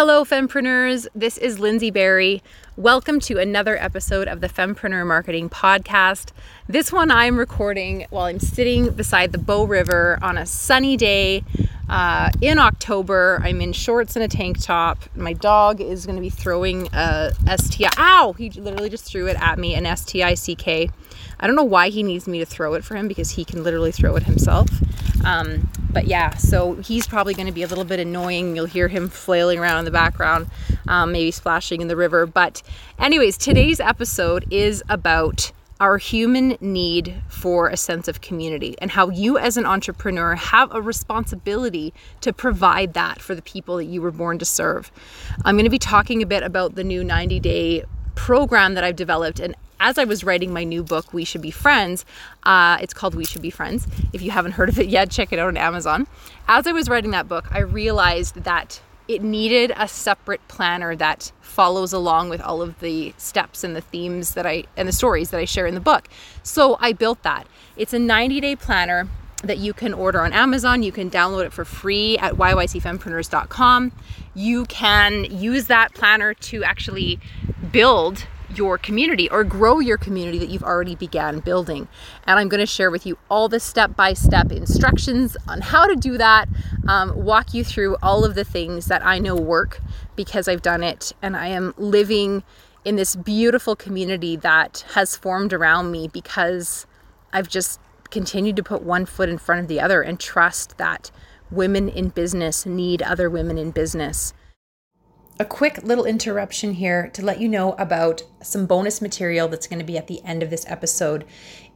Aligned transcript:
Hello, 0.00 0.24
fempreneurs. 0.24 1.08
This 1.12 1.36
is 1.38 1.58
Lindsay 1.58 1.90
Barry. 1.90 2.40
Welcome 2.76 3.18
to 3.18 3.38
another 3.38 3.76
episode 3.76 4.28
of 4.28 4.40
the 4.40 4.48
Fempreneur 4.48 5.04
Marketing 5.04 5.50
Podcast. 5.50 6.30
This 6.68 6.92
one 6.92 7.10
I'm 7.10 7.36
recording 7.36 8.06
while 8.10 8.26
I'm 8.26 8.38
sitting 8.38 8.90
beside 8.90 9.32
the 9.32 9.38
Bow 9.38 9.64
River 9.64 10.16
on 10.22 10.38
a 10.38 10.46
sunny 10.46 10.96
day 10.96 11.42
uh, 11.88 12.30
in 12.40 12.60
October. 12.60 13.40
I'm 13.42 13.60
in 13.60 13.72
shorts 13.72 14.14
and 14.14 14.24
a 14.24 14.28
tank 14.28 14.62
top. 14.62 15.00
My 15.16 15.32
dog 15.32 15.80
is 15.80 16.06
going 16.06 16.14
to 16.14 16.22
be 16.22 16.30
throwing 16.30 16.88
a 16.92 17.32
STI. 17.58 17.90
Ow! 17.98 18.36
He 18.38 18.50
literally 18.50 18.90
just 18.90 19.04
threw 19.04 19.26
it 19.26 19.36
at 19.40 19.58
me, 19.58 19.74
an 19.74 19.96
STI 19.96 20.36
CK. 20.36 20.94
I 21.40 21.46
don't 21.48 21.56
know 21.56 21.64
why 21.64 21.88
he 21.88 22.04
needs 22.04 22.28
me 22.28 22.38
to 22.38 22.46
throw 22.46 22.74
it 22.74 22.84
for 22.84 22.94
him 22.94 23.08
because 23.08 23.30
he 23.30 23.44
can 23.44 23.64
literally 23.64 23.90
throw 23.90 24.14
it 24.14 24.22
himself. 24.22 24.68
Um, 25.24 25.68
but 25.90 26.06
yeah, 26.06 26.34
so 26.36 26.74
he's 26.74 27.06
probably 27.06 27.34
going 27.34 27.46
to 27.46 27.52
be 27.52 27.62
a 27.62 27.66
little 27.66 27.84
bit 27.84 28.00
annoying. 28.00 28.54
You'll 28.54 28.66
hear 28.66 28.88
him 28.88 29.08
flailing 29.08 29.58
around 29.58 29.80
in 29.80 29.84
the 29.84 29.90
background, 29.90 30.48
um, 30.86 31.12
maybe 31.12 31.30
splashing 31.30 31.80
in 31.80 31.88
the 31.88 31.96
river. 31.96 32.26
But, 32.26 32.62
anyways, 32.98 33.36
today's 33.38 33.80
episode 33.80 34.44
is 34.50 34.82
about 34.88 35.52
our 35.80 35.98
human 35.98 36.58
need 36.60 37.14
for 37.28 37.68
a 37.68 37.76
sense 37.76 38.08
of 38.08 38.20
community 38.20 38.74
and 38.80 38.90
how 38.90 39.10
you, 39.10 39.38
as 39.38 39.56
an 39.56 39.64
entrepreneur, 39.64 40.34
have 40.34 40.74
a 40.74 40.82
responsibility 40.82 41.94
to 42.20 42.32
provide 42.32 42.94
that 42.94 43.20
for 43.20 43.34
the 43.34 43.42
people 43.42 43.76
that 43.76 43.84
you 43.84 44.02
were 44.02 44.10
born 44.10 44.38
to 44.38 44.44
serve. 44.44 44.90
I'm 45.44 45.54
going 45.54 45.64
to 45.64 45.70
be 45.70 45.78
talking 45.78 46.22
a 46.22 46.26
bit 46.26 46.42
about 46.42 46.74
the 46.74 46.84
new 46.84 47.04
90 47.04 47.38
day 47.40 47.84
program 48.16 48.74
that 48.74 48.82
I've 48.82 48.96
developed 48.96 49.38
and 49.38 49.54
as 49.80 49.98
I 49.98 50.04
was 50.04 50.24
writing 50.24 50.52
my 50.52 50.64
new 50.64 50.82
book, 50.82 51.12
We 51.12 51.24
Should 51.24 51.42
Be 51.42 51.50
Friends, 51.50 52.04
uh, 52.44 52.78
it's 52.80 52.94
called 52.94 53.14
We 53.14 53.24
Should 53.24 53.42
Be 53.42 53.50
Friends. 53.50 53.86
If 54.12 54.22
you 54.22 54.30
haven't 54.30 54.52
heard 54.52 54.68
of 54.68 54.78
it 54.78 54.88
yet, 54.88 55.10
check 55.10 55.32
it 55.32 55.38
out 55.38 55.48
on 55.48 55.56
Amazon. 55.56 56.06
As 56.46 56.66
I 56.66 56.72
was 56.72 56.88
writing 56.88 57.10
that 57.12 57.28
book, 57.28 57.46
I 57.50 57.60
realized 57.60 58.42
that 58.42 58.80
it 59.06 59.22
needed 59.22 59.72
a 59.76 59.88
separate 59.88 60.46
planner 60.48 60.94
that 60.94 61.32
follows 61.40 61.92
along 61.92 62.28
with 62.28 62.40
all 62.42 62.60
of 62.60 62.78
the 62.80 63.14
steps 63.16 63.64
and 63.64 63.74
the 63.74 63.80
themes 63.80 64.34
that 64.34 64.46
I 64.46 64.64
and 64.76 64.86
the 64.86 64.92
stories 64.92 65.30
that 65.30 65.40
I 65.40 65.46
share 65.46 65.66
in 65.66 65.74
the 65.74 65.80
book. 65.80 66.08
So 66.42 66.76
I 66.78 66.92
built 66.92 67.22
that. 67.22 67.46
It's 67.76 67.94
a 67.94 67.98
90 67.98 68.40
day 68.40 68.54
planner 68.54 69.08
that 69.42 69.58
you 69.58 69.72
can 69.72 69.94
order 69.94 70.20
on 70.20 70.32
Amazon. 70.32 70.82
You 70.82 70.92
can 70.92 71.10
download 71.10 71.46
it 71.46 71.52
for 71.52 71.64
free 71.64 72.18
at 72.18 72.34
yycfempreneurs.com. 72.34 73.92
You 74.34 74.66
can 74.66 75.24
use 75.24 75.66
that 75.66 75.94
planner 75.94 76.34
to 76.34 76.64
actually 76.64 77.18
build 77.72 78.26
your 78.54 78.78
community 78.78 79.28
or 79.30 79.44
grow 79.44 79.78
your 79.78 79.98
community 79.98 80.38
that 80.38 80.48
you've 80.48 80.62
already 80.62 80.94
began 80.94 81.40
building. 81.40 81.88
And 82.26 82.38
I'm 82.38 82.48
going 82.48 82.60
to 82.60 82.66
share 82.66 82.90
with 82.90 83.06
you 83.06 83.18
all 83.30 83.48
the 83.48 83.60
step-by-step 83.60 84.52
instructions 84.52 85.36
on 85.46 85.60
how 85.60 85.86
to 85.86 85.96
do 85.96 86.18
that, 86.18 86.48
um, 86.86 87.24
walk 87.24 87.54
you 87.54 87.64
through 87.64 87.96
all 88.02 88.24
of 88.24 88.34
the 88.34 88.44
things 88.44 88.86
that 88.86 89.04
I 89.04 89.18
know 89.18 89.36
work 89.36 89.80
because 90.16 90.48
I've 90.48 90.62
done 90.62 90.82
it 90.82 91.12
and 91.22 91.36
I 91.36 91.48
am 91.48 91.74
living 91.76 92.42
in 92.84 92.96
this 92.96 93.16
beautiful 93.16 93.76
community 93.76 94.36
that 94.36 94.84
has 94.94 95.16
formed 95.16 95.52
around 95.52 95.90
me 95.90 96.08
because 96.08 96.86
I've 97.32 97.48
just 97.48 97.80
continued 98.10 98.56
to 98.56 98.62
put 98.62 98.82
one 98.82 99.04
foot 99.04 99.28
in 99.28 99.38
front 99.38 99.60
of 99.60 99.68
the 99.68 99.80
other 99.80 100.00
and 100.00 100.18
trust 100.18 100.78
that 100.78 101.10
women 101.50 101.88
in 101.88 102.08
business 102.08 102.64
need 102.64 103.02
other 103.02 103.28
women 103.28 103.58
in 103.58 103.70
business 103.70 104.32
a 105.40 105.44
quick 105.44 105.82
little 105.84 106.04
interruption 106.04 106.72
here 106.72 107.08
to 107.12 107.24
let 107.24 107.40
you 107.40 107.48
know 107.48 107.72
about 107.74 108.22
some 108.42 108.66
bonus 108.66 109.00
material 109.00 109.46
that's 109.46 109.68
going 109.68 109.78
to 109.78 109.84
be 109.84 109.96
at 109.96 110.08
the 110.08 110.22
end 110.24 110.42
of 110.42 110.50
this 110.50 110.64
episode. 110.68 111.24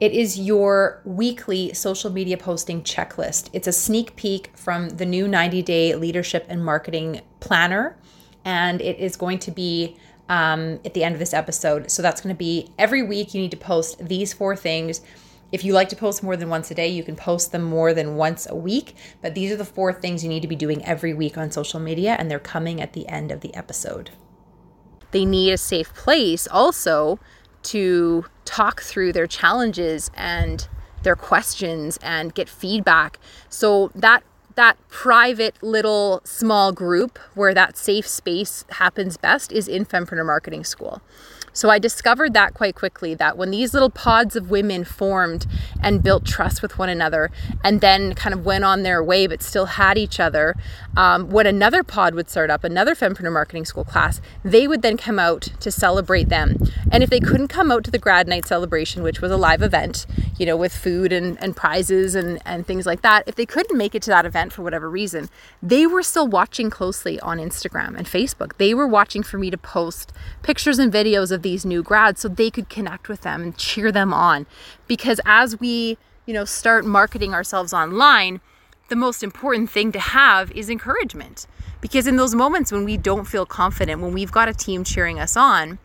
It 0.01 0.13
is 0.13 0.39
your 0.39 1.01
weekly 1.05 1.73
social 1.73 2.11
media 2.11 2.37
posting 2.37 2.83
checklist. 2.83 3.51
It's 3.53 3.69
a 3.69 3.73
sneak 3.73 4.17
peek 4.17 4.51
from 4.57 4.89
the 4.91 5.07
new 5.07 5.29
90 5.29 5.63
day 5.63 5.95
leadership 5.95 6.45
and 6.49 6.65
marketing 6.65 7.21
planner, 7.39 7.97
and 8.45 8.81
it 8.81 8.99
is 8.99 9.17
going 9.17 9.39
to 9.41 9.53
be 9.53 9.97
um, 10.29 10.81
at 10.85 10.95
the 10.95 11.05
end 11.05 11.15
of 11.15 11.21
this 11.21 11.35
episode. 11.35 11.91
So 11.91 12.03
that's 12.03 12.21
going 12.21 12.35
to 12.35 12.39
be 12.39 12.71
every 12.79 13.03
week 13.03 13.33
you 13.33 13.41
need 13.41 13.53
to 13.53 13.57
post 13.57 14.05
these 14.09 14.33
four 14.33 14.57
things 14.57 15.03
if 15.53 15.65
you 15.65 15.75
like 15.75 15.91
to 15.91 15.97
post 15.97 16.23
more 16.23 16.37
than 16.37 16.49
once 16.49 16.71
a 16.71 16.75
day, 16.75 16.89
you 16.89 17.05
can 17.05 17.15
post 17.15 17.53
them 17.53 17.63
more 17.63 17.93
than 17.93 18.17
once 18.17 18.49
a 18.49 18.57
week. 18.57 18.95
But 19.21 19.35
these 19.35 19.53
are 19.53 19.57
the 19.57 19.65
four 19.65 19.93
things 19.93 20.23
you 20.23 20.29
need 20.29 20.41
to 20.43 20.49
be 20.49 20.57
doing 20.57 20.85
every 20.85 21.13
week 21.13 21.37
on 21.37 21.51
social 21.51 21.79
media, 21.79 22.17
and 22.19 22.31
they're 22.31 22.39
coming 22.39 22.81
at 22.81 22.95
the 22.95 23.07
end 23.09 23.31
of 23.31 23.43
the 23.43 23.55
episode. 23.55 24.11
They 25.11 25.27
need 25.27 25.53
a 25.53 25.59
safe 25.59 25.93
place 25.95 26.49
also 26.51 27.21
to 27.65 28.25
talk 28.47 28.81
through 28.81 29.13
their 29.13 29.27
challenges 29.27 30.11
and 30.15 30.67
their 31.03 31.17
questions 31.17 31.99
and 32.03 32.35
get 32.35 32.49
feedback. 32.49 33.19
So 33.49 33.93
that 33.95 34.23
that 34.55 34.77
private 34.89 35.63
little 35.63 36.21
small 36.25 36.73
group 36.73 37.19
where 37.35 37.55
that 37.55 37.77
safe 37.77 38.07
space 38.07 38.67
happens 38.73 39.17
best 39.17 39.51
is 39.51 39.67
in 39.67 39.87
Fempreneur 39.87 40.27
Marketing 40.27 40.63
School. 40.63 41.01
So 41.53 41.69
I 41.69 41.79
discovered 41.79 42.33
that 42.35 42.55
quite 42.55 42.75
quickly 42.75 43.15
that 43.15 43.37
when 43.37 43.51
these 43.51 43.75
little 43.75 43.91
pods 43.91 44.37
of 44.37 44.51
women 44.51 44.85
formed 44.85 45.47
and 45.83 46.03
built 46.03 46.25
trust 46.25 46.63
with 46.63 46.79
one 46.79 46.89
another 46.89 47.31
and 47.63 47.81
then 47.81 48.15
kind 48.15 48.35
of 48.35 48.45
went 48.45 48.65
on 48.65 48.83
their 48.83 49.03
way 49.03 49.27
but 49.27 49.43
still 49.43 49.67
had 49.67 49.99
each 49.99 50.19
other, 50.19 50.55
um, 50.97 51.29
when 51.29 51.47
another 51.47 51.83
pod 51.83 52.15
would 52.15 52.31
start 52.31 52.51
up, 52.51 52.65
another 52.65 52.95
Fempreneur 52.95 53.33
Marketing 53.33 53.65
School 53.65 53.85
class, 53.85 54.21
they 54.43 54.67
would 54.67 54.83
then 54.83 54.97
come 54.97 55.19
out 55.19 55.43
to 55.61 55.71
celebrate 55.71 56.29
them. 56.31 56.57
And 56.91 57.03
if 57.03 57.11
they 57.11 57.21
couldn't 57.21 57.49
come 57.49 57.71
out 57.71 57.85
to 57.85 57.91
the 57.91 57.99
grad 57.99 58.27
night 58.27 58.47
celebration, 58.47 59.03
which 59.03 59.21
was 59.21 59.31
a 59.31 59.37
live 59.37 59.63
event, 59.63 60.07
you 60.39 60.47
know, 60.47 60.57
with 60.57 60.75
food 60.75 61.13
and, 61.13 61.43
and 61.43 61.55
prizes 61.55 62.15
and, 62.15 62.41
and 62.47 62.67
things 62.67 62.87
like 62.87 63.03
that, 63.03 63.25
if 63.27 63.35
they 63.35 63.47
couldn't 63.47 63.77
make 63.77 63.95
it 63.95 64.03
to 64.03 64.11
that 64.11 64.25
event 64.25 64.53
for 64.53 64.63
whatever 64.63 64.89
reason, 64.89 65.29
they 65.63 65.87
were 65.87 66.03
still 66.03 66.27
watching 66.27 66.71
closely 66.71 67.21
on 67.21 67.39
Instagram 67.39 67.97
and 67.97 68.07
Facebook. 68.07 68.57
They 68.57 68.73
were 68.73 68.87
watching 68.87 69.23
for 69.23 69.39
me 69.39 69.51
to 69.51 69.59
post 69.59 70.13
pictures 70.43 70.79
and 70.79 70.93
videos 70.93 71.31
of 71.31 71.42
these 71.43 71.65
new 71.65 71.83
grads 71.83 72.21
so 72.21 72.29
they 72.29 72.51
could 72.51 72.69
connect 72.69 73.09
with 73.09 73.23
them 73.23 73.43
and 73.43 73.57
cheer 73.57 73.93
them 73.93 74.13
on. 74.13 74.47
Because 74.87 75.21
as 75.25 75.59
we, 75.61 75.99
you 76.27 76.35
know, 76.35 76.45
start 76.45 76.85
marketing 76.85 77.35
ourselves 77.35 77.73
online, 77.73 78.41
the 78.89 78.97
most 78.97 79.23
important 79.23 79.71
thing 79.71 79.93
to 79.93 80.01
have 80.01 80.51
is 80.53 80.69
encouragement. 80.69 81.47
Because 81.81 82.07
in 82.07 82.17
those 82.17 82.35
moments 82.35 82.71
when 82.71 82.85
we 82.85 82.97
don't 82.97 83.27
feel 83.27 83.47
confident, 83.47 84.01
when 84.01 84.13
we've 84.13 84.33
got 84.33 84.49
a 84.49 84.55
team 84.55 84.85
cheering 84.85 85.19
us 85.19 85.37
on, 85.37 85.79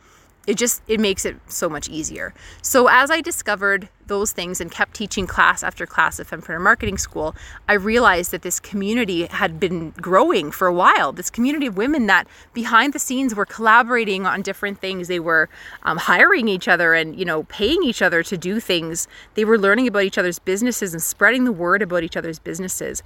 it 0.47 0.55
just 0.55 0.81
it 0.87 0.99
makes 0.99 1.25
it 1.25 1.35
so 1.47 1.69
much 1.69 1.89
easier. 1.89 2.33
So 2.61 2.87
as 2.87 3.11
i 3.11 3.21
discovered 3.21 3.89
those 4.07 4.31
things 4.31 4.61
and 4.61 4.71
kept 4.71 4.93
teaching 4.93 5.27
class 5.27 5.63
after 5.63 5.85
class 5.85 6.17
at 6.17 6.27
fempreneur 6.27 6.61
marketing 6.61 6.97
school 6.97 7.35
i 7.67 7.73
realized 7.73 8.31
that 8.31 8.41
this 8.41 8.57
community 8.57 9.25
had 9.25 9.59
been 9.59 9.91
growing 10.01 10.49
for 10.49 10.67
a 10.67 10.73
while. 10.73 11.11
This 11.11 11.29
community 11.29 11.67
of 11.67 11.75
women 11.77 12.07
that 12.07 12.27
behind 12.53 12.93
the 12.93 12.99
scenes 12.99 13.35
were 13.35 13.45
collaborating 13.45 14.25
on 14.25 14.41
different 14.41 14.79
things. 14.79 15.09
They 15.09 15.19
were 15.19 15.49
um, 15.83 15.97
hiring 15.97 16.47
each 16.47 16.67
other 16.67 16.93
and 16.93 17.19
you 17.19 17.25
know 17.25 17.43
paying 17.43 17.83
each 17.83 18.01
other 18.01 18.23
to 18.23 18.37
do 18.37 18.59
things. 18.59 19.07
They 19.35 19.43
were 19.43 19.57
learning 19.57 19.87
about 19.87 20.03
each 20.03 20.17
other's 20.17 20.39
businesses 20.39 20.93
and 20.93 21.03
spreading 21.03 21.43
the 21.43 21.51
word 21.51 21.81
about 21.81 22.03
each 22.03 22.15
other's 22.15 22.39
businesses 22.39 23.03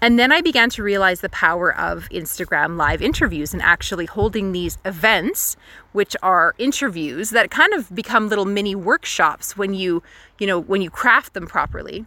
and 0.00 0.18
then 0.18 0.32
I 0.32 0.40
began 0.40 0.70
to 0.70 0.82
realize 0.82 1.20
the 1.20 1.28
power 1.28 1.74
of 1.76 2.08
Instagram 2.10 2.76
live 2.76 3.00
interviews 3.00 3.52
and 3.52 3.62
actually 3.62 4.06
holding 4.06 4.52
these 4.52 4.78
events, 4.84 5.56
which 5.92 6.16
are 6.22 6.54
interviews 6.58 7.30
that 7.30 7.50
kind 7.50 7.72
of 7.72 7.94
become 7.94 8.28
little 8.28 8.44
mini 8.44 8.74
workshops 8.74 9.56
when 9.56 9.74
you, 9.74 10.02
you 10.38 10.46
know, 10.46 10.58
when 10.58 10.82
you 10.82 10.90
craft 10.90 11.34
them 11.34 11.46
properly. 11.46 12.04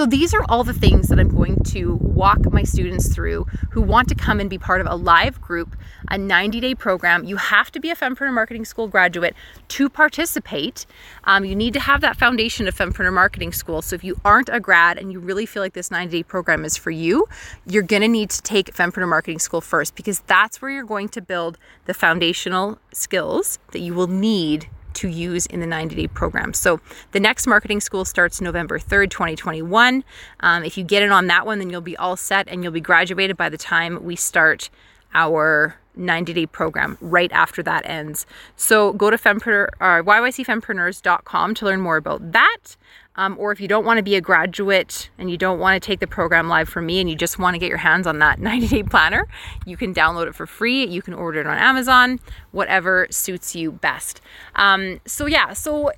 So 0.00 0.06
these 0.06 0.32
are 0.32 0.42
all 0.48 0.64
the 0.64 0.72
things 0.72 1.08
that 1.08 1.20
I'm 1.20 1.28
going 1.28 1.62
to 1.64 1.96
walk 1.96 2.50
my 2.54 2.62
students 2.62 3.14
through 3.14 3.44
who 3.72 3.82
want 3.82 4.08
to 4.08 4.14
come 4.14 4.40
and 4.40 4.48
be 4.48 4.56
part 4.56 4.80
of 4.80 4.86
a 4.86 4.94
live 4.94 5.42
group, 5.42 5.76
a 6.08 6.16
90 6.16 6.58
day 6.58 6.74
program. 6.74 7.24
You 7.24 7.36
have 7.36 7.70
to 7.72 7.80
be 7.80 7.90
a 7.90 7.94
Fempreneur 7.94 8.32
Marketing 8.32 8.64
School 8.64 8.88
graduate 8.88 9.34
to 9.68 9.90
participate. 9.90 10.86
Um, 11.24 11.44
you 11.44 11.54
need 11.54 11.74
to 11.74 11.80
have 11.80 12.00
that 12.00 12.16
foundation 12.16 12.66
of 12.66 12.74
Fempreneur 12.74 13.12
Marketing 13.12 13.52
School. 13.52 13.82
So 13.82 13.94
if 13.94 14.02
you 14.02 14.18
aren't 14.24 14.48
a 14.48 14.58
grad 14.58 14.96
and 14.96 15.12
you 15.12 15.20
really 15.20 15.44
feel 15.44 15.62
like 15.62 15.74
this 15.74 15.90
90 15.90 16.16
day 16.16 16.22
program 16.22 16.64
is 16.64 16.78
for 16.78 16.90
you, 16.90 17.28
you're 17.66 17.82
going 17.82 18.00
to 18.00 18.08
need 18.08 18.30
to 18.30 18.40
take 18.40 18.74
Fempreneur 18.74 19.06
Marketing 19.06 19.38
School 19.38 19.60
first 19.60 19.96
because 19.96 20.20
that's 20.20 20.62
where 20.62 20.70
you're 20.70 20.82
going 20.82 21.10
to 21.10 21.20
build 21.20 21.58
the 21.84 21.92
foundational 21.92 22.78
skills 22.90 23.58
that 23.72 23.80
you 23.80 23.92
will 23.92 24.06
need 24.06 24.70
to 24.94 25.08
use 25.08 25.46
in 25.46 25.60
the 25.60 25.66
90 25.66 25.94
day 25.94 26.06
program. 26.06 26.54
So 26.54 26.80
the 27.12 27.20
next 27.20 27.46
marketing 27.46 27.80
school 27.80 28.04
starts 28.04 28.40
November 28.40 28.78
3rd, 28.78 29.10
2021. 29.10 30.04
Um, 30.40 30.64
if 30.64 30.76
you 30.76 30.84
get 30.84 31.02
in 31.02 31.10
on 31.10 31.26
that 31.28 31.46
one, 31.46 31.58
then 31.58 31.70
you'll 31.70 31.80
be 31.80 31.96
all 31.96 32.16
set 32.16 32.48
and 32.48 32.62
you'll 32.62 32.72
be 32.72 32.80
graduated 32.80 33.36
by 33.36 33.48
the 33.48 33.58
time 33.58 34.02
we 34.02 34.16
start 34.16 34.70
our 35.14 35.76
90 35.96 36.32
day 36.32 36.46
program 36.46 36.96
right 37.00 37.30
after 37.32 37.62
that 37.62 37.84
ends. 37.84 38.26
So 38.56 38.92
go 38.92 39.10
to 39.10 39.16
fempreneur, 39.16 39.68
uh, 39.80 40.02
yycfempreneurs.com 40.02 41.54
to 41.54 41.64
learn 41.64 41.80
more 41.80 41.96
about 41.96 42.32
that. 42.32 42.76
Um, 43.16 43.36
or 43.38 43.52
if 43.52 43.60
you 43.60 43.68
don't 43.68 43.84
want 43.84 43.98
to 43.98 44.02
be 44.02 44.14
a 44.14 44.20
graduate 44.20 45.10
and 45.18 45.30
you 45.30 45.36
don't 45.36 45.58
want 45.58 45.80
to 45.80 45.86
take 45.86 46.00
the 46.00 46.06
program 46.06 46.48
live 46.48 46.68
from 46.68 46.86
me 46.86 47.00
and 47.00 47.10
you 47.10 47.16
just 47.16 47.38
want 47.38 47.54
to 47.54 47.58
get 47.58 47.68
your 47.68 47.78
hands 47.78 48.06
on 48.06 48.18
that 48.20 48.38
90 48.40 48.68
day 48.68 48.82
planner, 48.82 49.26
you 49.66 49.76
can 49.76 49.92
download 49.92 50.26
it 50.28 50.34
for 50.34 50.46
free. 50.46 50.86
You 50.86 51.02
can 51.02 51.14
order 51.14 51.40
it 51.40 51.46
on 51.46 51.58
Amazon, 51.58 52.20
whatever 52.52 53.06
suits 53.10 53.54
you 53.54 53.72
best. 53.72 54.20
Um, 54.54 55.00
so, 55.06 55.26
yeah, 55.26 55.52
so 55.52 55.90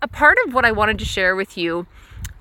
a 0.00 0.08
part 0.08 0.38
of 0.46 0.54
what 0.54 0.64
I 0.64 0.72
wanted 0.72 0.98
to 1.00 1.04
share 1.04 1.36
with 1.36 1.58
you 1.58 1.86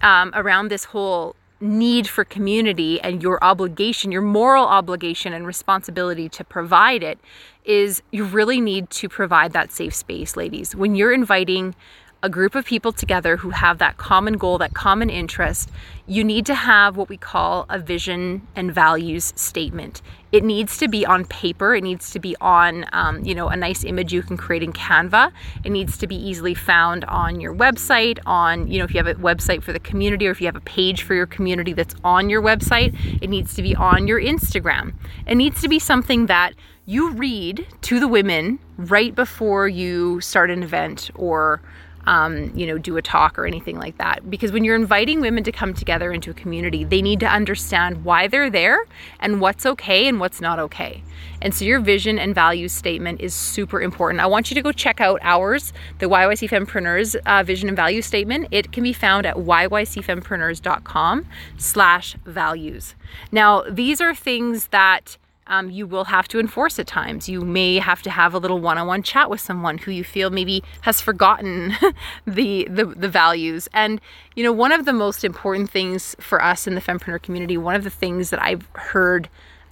um, 0.01 0.31
around 0.33 0.69
this 0.69 0.85
whole 0.85 1.35
need 1.61 2.07
for 2.07 2.23
community 2.23 3.01
and 3.01 3.21
your 3.21 3.43
obligation, 3.43 4.11
your 4.11 4.21
moral 4.21 4.65
obligation 4.65 5.33
and 5.33 5.45
responsibility 5.45 6.29
to 6.29 6.43
provide 6.43 7.03
it 7.03 7.19
is 7.65 8.01
you 8.11 8.23
really 8.23 8.61
need 8.61 8.89
to 8.89 9.09
provide 9.09 9.53
that 9.53 9.71
safe 9.71 9.93
space, 9.93 10.37
ladies. 10.37 10.75
When 10.75 10.95
you're 10.95 11.13
inviting 11.13 11.75
a 12.21 12.29
group 12.29 12.55
of 12.55 12.65
people 12.65 12.91
together 12.91 13.37
who 13.37 13.51
have 13.51 13.77
that 13.77 13.97
common 13.97 14.37
goal, 14.37 14.57
that 14.57 14.73
common 14.73 15.09
interest, 15.09 15.69
you 16.05 16.23
need 16.23 16.45
to 16.45 16.53
have 16.53 16.97
what 16.97 17.07
we 17.07 17.15
call 17.15 17.65
a 17.69 17.79
vision 17.79 18.45
and 18.55 18.73
values 18.73 19.31
statement. 19.35 20.01
It 20.31 20.43
needs 20.43 20.77
to 20.77 20.87
be 20.87 21.05
on 21.05 21.25
paper. 21.25 21.73
It 21.73 21.83
needs 21.83 22.11
to 22.11 22.19
be 22.19 22.35
on, 22.41 22.85
um, 22.91 23.23
you 23.23 23.33
know, 23.33 23.47
a 23.47 23.55
nice 23.55 23.83
image 23.83 24.13
you 24.13 24.21
can 24.21 24.37
create 24.37 24.61
in 24.61 24.73
Canva. 24.73 25.31
It 25.63 25.71
needs 25.71 25.97
to 25.97 26.07
be 26.07 26.15
easily 26.15 26.53
found 26.53 27.05
on 27.05 27.39
your 27.39 27.55
website. 27.55 28.19
On, 28.25 28.67
you 28.67 28.79
know, 28.79 28.83
if 28.85 28.93
you 28.93 29.03
have 29.03 29.07
a 29.07 29.15
website 29.15 29.63
for 29.63 29.71
the 29.71 29.79
community 29.79 30.27
or 30.27 30.31
if 30.31 30.41
you 30.41 30.47
have 30.47 30.55
a 30.55 30.61
page 30.61 31.03
for 31.03 31.15
your 31.15 31.25
community 31.25 31.73
that's 31.73 31.95
on 32.03 32.29
your 32.29 32.41
website, 32.41 32.93
it 33.21 33.29
needs 33.29 33.53
to 33.55 33.61
be 33.61 33.75
on 33.75 34.07
your 34.07 34.21
Instagram. 34.21 34.93
It 35.25 35.35
needs 35.35 35.61
to 35.61 35.69
be 35.69 35.79
something 35.79 36.25
that 36.25 36.53
you 36.85 37.11
read 37.11 37.67
to 37.81 37.99
the 37.99 38.07
women 38.07 38.59
right 38.77 39.13
before 39.13 39.67
you 39.67 40.19
start 40.21 40.49
an 40.49 40.63
event 40.63 41.11
or 41.15 41.61
um, 42.09 42.51
you 42.55 42.65
know, 42.65 42.79
do 42.79 42.97
a 42.97 43.03
talk 43.03 43.37
or 43.37 43.45
anything 43.45 43.77
like 43.77 43.95
that. 43.99 44.27
Because 44.31 44.51
when 44.51 44.63
you're 44.63 44.75
inviting 44.75 45.21
women 45.21 45.43
to 45.43 45.51
come 45.51 45.75
together 45.75 46.11
into 46.11 46.31
a 46.31 46.33
community, 46.33 46.83
they 46.83 47.03
need 47.03 47.19
to 47.19 47.27
understand 47.27 48.03
why 48.03 48.27
they're 48.27 48.49
there 48.49 48.79
and 49.19 49.39
what's 49.39 49.63
okay 49.63 50.07
and 50.07 50.19
what's 50.19 50.41
not 50.41 50.57
okay. 50.57 51.03
And 51.39 51.53
so 51.53 51.65
your 51.65 51.79
vision 51.79 52.17
and 52.17 52.33
values 52.33 52.73
statement 52.73 53.21
is 53.21 53.35
super 53.35 53.79
important. 53.79 54.21
I 54.21 54.25
want 54.25 54.49
you 54.49 54.55
to 54.55 54.61
go 54.63 54.71
check 54.71 54.99
out 54.99 55.19
ours, 55.21 55.71
the 55.99 56.07
YYC 56.07 56.49
Fempreneurs 56.49 57.15
uh, 57.27 57.43
vision 57.43 57.69
and 57.69 57.75
value 57.75 58.01
statement. 58.01 58.47
It 58.49 58.71
can 58.71 58.81
be 58.81 58.93
found 58.93 59.27
at 59.27 59.35
yycfempreneurs.com 59.35 61.27
slash 61.57 62.15
values. 62.25 62.95
Now, 63.31 63.61
these 63.69 64.01
are 64.01 64.15
things 64.15 64.69
that 64.69 65.17
um, 65.49 65.69
you 65.69 65.85
will 65.87 66.05
have 66.05 66.27
to 66.29 66.39
enforce 66.39 66.79
at 66.79 66.87
times. 66.87 67.27
You 67.27 67.41
may 67.41 67.79
have 67.79 68.01
to 68.03 68.09
have 68.09 68.33
a 68.33 68.37
little 68.37 68.59
one-on-one 68.59 69.03
chat 69.03 69.29
with 69.29 69.41
someone 69.41 69.79
who 69.79 69.91
you 69.91 70.03
feel 70.03 70.29
maybe 70.29 70.63
has 70.81 71.01
forgotten 71.01 71.75
the, 72.25 72.67
the 72.69 72.85
the 72.85 73.09
values. 73.09 73.67
And 73.73 73.99
you 74.35 74.43
know, 74.43 74.53
one 74.53 74.71
of 74.71 74.85
the 74.85 74.93
most 74.93 75.25
important 75.25 75.69
things 75.69 76.15
for 76.19 76.41
us 76.41 76.67
in 76.67 76.75
the 76.75 76.81
fempreneur 76.81 77.21
community, 77.21 77.57
one 77.57 77.75
of 77.75 77.83
the 77.83 77.89
things 77.89 78.29
that 78.29 78.41
I've 78.41 78.67
heard 78.73 79.27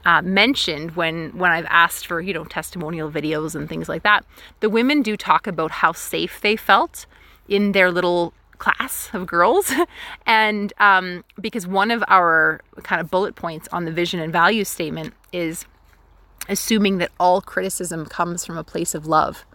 uh, 0.06 0.21
mentioned 0.21 0.95
when 0.95 1.38
when 1.38 1.51
I've 1.51 1.68
asked 1.69 2.07
for 2.07 2.21
you 2.21 2.33
know 2.33 2.45
testimonial 2.45 3.12
videos 3.12 3.56
and 3.56 3.69
things 3.69 3.88
like 3.88 4.03
that, 4.03 4.25
the 4.59 4.69
women 4.69 5.01
do 5.01 5.15
talk 5.15 5.45
about 5.45 5.71
how 5.71 5.91
safe 5.91 6.41
they 6.41 6.56
felt 6.56 7.06
in 7.47 7.71
their 7.71 7.91
little 7.91 8.33
class 8.57 9.09
of 9.13 9.25
girls. 9.25 9.71
and 10.25 10.74
um, 10.80 11.24
because 11.39 11.68
one 11.68 11.92
of 11.92 12.04
our 12.07 12.62
kind 12.83 13.01
of 13.01 13.09
bullet 13.09 13.36
points 13.36 13.68
on 13.71 13.86
the 13.86 13.92
vision 13.92 14.19
and 14.19 14.31
value 14.31 14.63
statement 14.63 15.13
is 15.31 15.65
assuming 16.50 16.98
that 17.00 17.12
all 17.19 17.42
criticism 17.42 18.06
comes 18.06 18.45
from 18.45 18.57
a 18.57 18.63
place 18.63 18.95
of 18.95 19.06
love. 19.06 19.45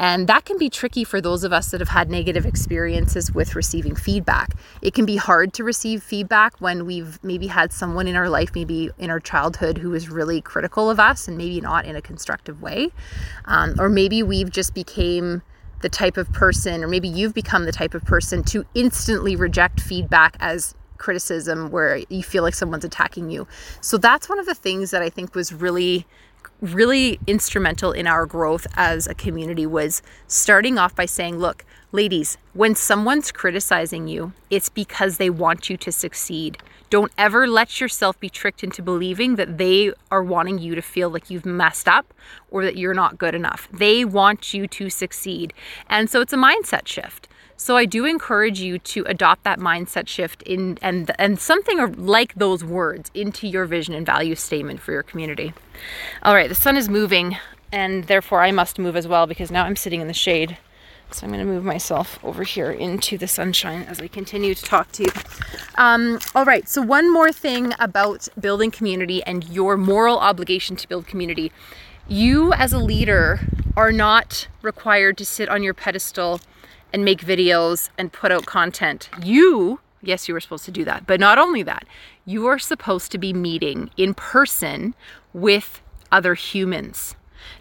And 0.00 0.28
that 0.28 0.44
can 0.44 0.58
be 0.58 0.70
tricky 0.70 1.02
for 1.02 1.20
those 1.20 1.42
of 1.42 1.52
us 1.52 1.72
that 1.72 1.80
have 1.80 1.88
had 1.88 2.08
negative 2.08 2.46
experiences 2.46 3.32
with 3.32 3.56
receiving 3.56 3.96
feedback. 3.96 4.54
It 4.80 4.94
can 4.94 5.04
be 5.04 5.16
hard 5.16 5.52
to 5.54 5.64
receive 5.64 6.04
feedback 6.04 6.60
when 6.60 6.86
we've 6.86 7.18
maybe 7.24 7.48
had 7.48 7.72
someone 7.72 8.06
in 8.06 8.14
our 8.14 8.28
life, 8.28 8.50
maybe 8.54 8.90
in 8.96 9.10
our 9.10 9.18
childhood, 9.18 9.78
who 9.78 9.90
was 9.90 10.08
really 10.08 10.40
critical 10.40 10.88
of 10.88 11.00
us 11.00 11.26
and 11.26 11.36
maybe 11.36 11.60
not 11.60 11.84
in 11.84 11.96
a 11.96 12.00
constructive 12.00 12.62
way. 12.62 12.90
Um, 13.46 13.74
or 13.80 13.88
maybe 13.88 14.22
we've 14.22 14.50
just 14.50 14.72
became 14.72 15.42
the 15.80 15.88
type 15.88 16.16
of 16.16 16.32
person, 16.32 16.82
or 16.82 16.88
maybe 16.88 17.08
you've 17.08 17.34
become 17.34 17.64
the 17.64 17.72
type 17.72 17.94
of 17.94 18.04
person 18.04 18.42
to 18.44 18.64
instantly 18.74 19.36
reject 19.36 19.80
feedback 19.80 20.36
as 20.40 20.74
criticism 20.98 21.70
where 21.70 22.02
you 22.08 22.22
feel 22.22 22.42
like 22.42 22.54
someone's 22.54 22.84
attacking 22.84 23.30
you. 23.30 23.46
So 23.80 23.96
that's 23.96 24.28
one 24.28 24.38
of 24.38 24.46
the 24.46 24.54
things 24.54 24.90
that 24.90 25.02
I 25.02 25.08
think 25.08 25.34
was 25.34 25.52
really 25.52 26.06
really 26.60 27.20
instrumental 27.26 27.92
in 27.92 28.06
our 28.06 28.26
growth 28.26 28.66
as 28.74 29.06
a 29.06 29.14
community 29.14 29.66
was 29.66 30.02
starting 30.26 30.78
off 30.78 30.94
by 30.94 31.06
saying, 31.06 31.38
look, 31.38 31.64
ladies, 31.92 32.36
when 32.52 32.74
someone's 32.74 33.32
criticizing 33.32 34.08
you, 34.08 34.32
it's 34.50 34.68
because 34.68 35.16
they 35.16 35.30
want 35.30 35.70
you 35.70 35.76
to 35.76 35.92
succeed. 35.92 36.58
Don't 36.90 37.12
ever 37.18 37.46
let 37.46 37.80
yourself 37.80 38.18
be 38.18 38.30
tricked 38.30 38.64
into 38.64 38.82
believing 38.82 39.36
that 39.36 39.58
they 39.58 39.92
are 40.10 40.22
wanting 40.22 40.58
you 40.58 40.74
to 40.74 40.82
feel 40.82 41.10
like 41.10 41.28
you've 41.30 41.44
messed 41.44 41.86
up 41.86 42.14
or 42.50 42.64
that 42.64 42.76
you're 42.76 42.94
not 42.94 43.18
good 43.18 43.34
enough. 43.34 43.68
They 43.72 44.04
want 44.04 44.54
you 44.54 44.66
to 44.68 44.88
succeed. 44.88 45.52
And 45.88 46.08
so 46.08 46.20
it's 46.20 46.32
a 46.32 46.36
mindset 46.36 46.86
shift. 46.86 47.28
So 47.60 47.76
I 47.76 47.86
do 47.86 48.04
encourage 48.04 48.60
you 48.60 48.78
to 48.78 49.02
adopt 49.08 49.42
that 49.42 49.58
mindset 49.58 50.06
shift 50.06 50.42
in 50.44 50.78
and 50.80 51.10
and 51.18 51.40
something 51.40 52.06
like 52.06 52.32
those 52.34 52.62
words 52.62 53.10
into 53.14 53.48
your 53.48 53.66
vision 53.66 53.94
and 53.94 54.06
value 54.06 54.36
statement 54.36 54.80
for 54.80 54.92
your 54.92 55.02
community. 55.02 55.52
All 56.22 56.34
right, 56.34 56.48
the 56.48 56.54
sun 56.54 56.76
is 56.76 56.88
moving 56.88 57.36
and 57.72 58.04
therefore 58.04 58.42
I 58.42 58.52
must 58.52 58.78
move 58.78 58.94
as 58.94 59.08
well 59.08 59.26
because 59.26 59.50
now 59.50 59.64
I'm 59.64 59.74
sitting 59.74 60.00
in 60.00 60.06
the 60.06 60.14
shade. 60.14 60.56
So 61.10 61.26
I'm 61.26 61.32
going 61.32 61.44
to 61.44 61.50
move 61.50 61.64
myself 61.64 62.22
over 62.22 62.44
here 62.44 62.70
into 62.70 63.18
the 63.18 63.26
sunshine 63.26 63.82
as 63.82 63.98
I 63.98 64.06
continue 64.06 64.54
to 64.54 64.62
talk 64.62 64.92
to 64.92 65.04
you. 65.04 65.10
Um, 65.76 66.20
all 66.34 66.44
right, 66.44 66.68
so 66.68 66.80
one 66.80 67.12
more 67.12 67.32
thing 67.32 67.72
about 67.80 68.28
building 68.38 68.70
community 68.70 69.22
and 69.24 69.48
your 69.48 69.76
moral 69.76 70.18
obligation 70.18 70.76
to 70.76 70.86
build 70.86 71.06
community. 71.06 71.50
You, 72.06 72.52
as 72.52 72.72
a 72.74 72.78
leader, 72.78 73.40
are 73.74 73.90
not 73.90 74.48
required 74.60 75.16
to 75.18 75.24
sit 75.24 75.48
on 75.48 75.62
your 75.62 75.74
pedestal 75.74 76.40
and 76.92 77.04
make 77.04 77.20
videos 77.20 77.90
and 77.98 78.12
put 78.12 78.32
out 78.32 78.46
content. 78.46 79.08
You, 79.22 79.80
yes, 80.02 80.28
you 80.28 80.34
were 80.34 80.40
supposed 80.40 80.64
to 80.64 80.70
do 80.70 80.84
that, 80.84 81.06
but 81.06 81.20
not 81.20 81.38
only 81.38 81.62
that, 81.62 81.84
you 82.24 82.46
are 82.46 82.58
supposed 82.58 83.12
to 83.12 83.18
be 83.18 83.32
meeting 83.32 83.90
in 83.96 84.14
person 84.14 84.94
with 85.32 85.82
other 86.10 86.34
humans. 86.34 87.14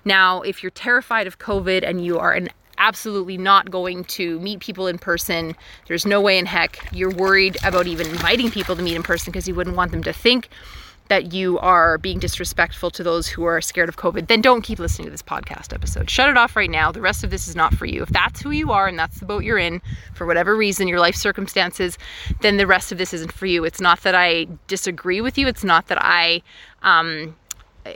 Now, 0.05 0.41
if 0.41 0.63
you're 0.63 0.71
terrified 0.71 1.27
of 1.27 1.39
COVID 1.39 1.87
and 1.87 2.03
you 2.03 2.19
are 2.19 2.33
an 2.33 2.49
absolutely 2.77 3.37
not 3.37 3.71
going 3.71 4.03
to 4.03 4.39
meet 4.39 4.59
people 4.59 4.87
in 4.87 4.97
person. 4.97 5.55
There's 5.87 6.05
no 6.05 6.21
way 6.21 6.37
in 6.37 6.45
heck 6.45 6.87
you're 6.91 7.09
worried 7.09 7.57
about 7.63 7.87
even 7.87 8.07
inviting 8.07 8.51
people 8.51 8.75
to 8.75 8.81
meet 8.81 8.95
in 8.95 9.03
person 9.03 9.31
because 9.31 9.47
you 9.47 9.55
wouldn't 9.55 9.75
want 9.75 9.91
them 9.91 10.03
to 10.03 10.13
think 10.13 10.49
that 11.09 11.33
you 11.33 11.59
are 11.59 11.97
being 11.97 12.19
disrespectful 12.19 12.91
to 12.91 13.03
those 13.03 13.27
who 13.27 13.43
are 13.43 13.61
scared 13.61 13.89
of 13.89 13.97
COVID, 13.97 14.27
then 14.27 14.41
don't 14.41 14.61
keep 14.61 14.79
listening 14.79 15.05
to 15.05 15.11
this 15.11 15.21
podcast 15.21 15.73
episode. 15.73 16.09
Shut 16.09 16.29
it 16.29 16.37
off 16.37 16.55
right 16.55 16.69
now. 16.69 16.91
The 16.91 17.01
rest 17.01 17.23
of 17.23 17.29
this 17.29 17.47
is 17.47 17.55
not 17.55 17.73
for 17.73 17.85
you. 17.85 18.03
If 18.03 18.09
that's 18.09 18.41
who 18.41 18.51
you 18.51 18.71
are 18.71 18.87
and 18.87 18.97
that's 18.97 19.19
the 19.19 19.25
boat 19.25 19.43
you're 19.43 19.57
in, 19.57 19.81
for 20.13 20.25
whatever 20.25 20.55
reason, 20.55 20.87
your 20.87 20.99
life 20.99 21.15
circumstances, 21.15 21.97
then 22.41 22.57
the 22.57 22.67
rest 22.67 22.91
of 22.91 22.97
this 22.97 23.13
isn't 23.13 23.31
for 23.31 23.45
you. 23.45 23.63
It's 23.63 23.81
not 23.81 24.01
that 24.01 24.15
I 24.15 24.47
disagree 24.67 25.21
with 25.21 25.37
you. 25.37 25.47
It's 25.47 25.63
not 25.63 25.87
that 25.87 25.97
I 26.01 26.41
um, 26.83 27.35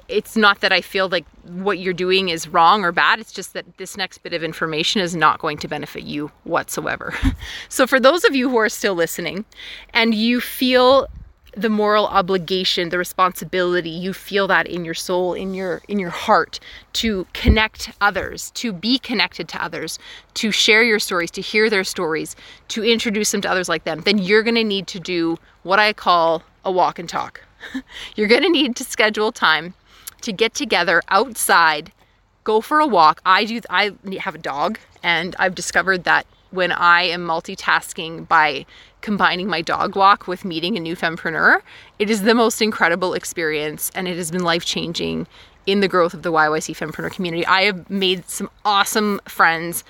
it's 0.08 0.36
not 0.36 0.62
that 0.62 0.72
I 0.72 0.82
feel 0.82 1.10
like 1.10 1.26
what 1.44 1.80
you're 1.80 1.94
doing 1.94 2.30
is 2.30 2.48
wrong 2.48 2.84
or 2.84 2.92
bad. 2.92 3.20
It's 3.20 3.32
just 3.32 3.54
that 3.54 3.78
this 3.78 3.98
next 3.98 4.20
bit 4.20 4.34
of 4.34 4.44
information 4.44 5.02
is 5.02 5.16
not 5.16 5.40
going 5.40 5.58
to 5.58 5.68
benefit 5.68 6.04
you 6.04 6.32
whatsoever. 6.44 7.14
so, 7.70 7.88
for 7.88 8.00
those 8.00 8.24
of 8.24 8.36
you 8.36 8.50
who 8.50 8.58
are 8.58 8.70
still 8.70 8.96
listening 8.96 9.46
and 9.94 10.14
you 10.14 10.40
feel 10.40 11.08
the 11.54 11.70
moral 11.70 12.08
obligation 12.08 12.90
the 12.90 12.98
responsibility 12.98 13.90
you 13.90 14.14
feel 14.14 14.48
that 14.48 14.68
in 14.68 14.86
your 14.86 14.94
soul 14.94 15.34
in 15.34 15.54
your 15.54 15.82
in 15.88 16.00
your 16.00 16.10
heart 16.10 16.60
to 16.94 17.28
connect 17.34 17.92
others 18.00 18.52
to 18.52 18.72
be 18.72 18.98
connected 18.98 19.50
to 19.50 19.62
others 19.64 20.00
to 20.34 20.52
share 20.52 20.84
your 20.84 21.00
stories 21.00 21.30
to 21.30 21.42
hear 21.42 21.70
their 21.70 21.84
stories 21.84 22.36
to 22.70 22.84
introduce 22.84 23.32
them 23.32 23.42
to 23.42 23.50
others 23.50 23.68
like 23.68 23.84
them 23.84 24.02
then 24.02 24.18
you're 24.18 24.44
going 24.44 24.56
to 24.56 24.64
need 24.64 24.88
to 24.88 25.00
do 25.00 25.38
what 25.64 25.78
i 25.78 25.92
call 25.92 26.42
a 26.64 26.72
walk 26.72 26.98
and 26.98 27.10
talk 27.10 27.42
you're 28.16 28.28
going 28.28 28.44
to 28.44 28.50
need 28.50 28.76
to 28.76 28.84
schedule 28.84 29.32
time 29.32 29.74
to 30.22 30.32
get 30.32 30.54
together 30.54 31.02
outside, 31.10 31.92
go 32.44 32.62
for 32.62 32.80
a 32.80 32.88
walk. 32.88 33.22
I 33.26 33.46
do 33.46 33.62
I 33.70 33.92
have 34.20 34.36
a 34.36 34.40
dog 34.40 34.80
and 35.04 35.36
I've 35.40 35.56
discovered 35.56 36.04
that 36.06 36.26
when 36.52 36.72
I 36.72 37.04
am 37.04 37.26
multitasking 37.26 38.28
by 38.28 38.66
combining 39.02 39.48
my 39.48 39.62
dog 39.62 39.96
walk 39.96 40.28
with 40.28 40.46
meeting 40.46 40.78
a 40.78 40.80
new 40.80 40.96
fempreneur, 40.96 41.62
it 42.00 42.10
is 42.10 42.24
the 42.24 42.36
most 42.36 42.62
incredible 42.62 43.14
experience 43.14 43.92
and 43.96 44.08
it 44.08 44.16
has 44.18 44.32
been 44.32 44.44
life-changing 44.44 45.28
in 45.66 45.80
the 45.80 45.88
growth 45.88 46.14
of 46.14 46.24
the 46.24 46.32
YYC 46.32 46.76
Fempreneur 46.76 47.12
community. 47.12 47.46
I 47.46 47.64
have 47.64 47.90
made 47.90 48.28
some 48.28 48.50
awesome 48.66 49.22
friends 49.28 49.84